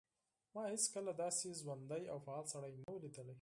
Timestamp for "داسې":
1.23-1.47